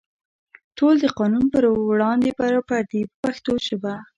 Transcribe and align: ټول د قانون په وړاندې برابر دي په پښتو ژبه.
ټول 0.77 0.95
د 1.01 1.05
قانون 1.19 1.45
په 1.53 1.57
وړاندې 1.91 2.29
برابر 2.39 2.81
دي 2.91 3.01
په 3.09 3.15
پښتو 3.23 3.51
ژبه. 3.67 3.93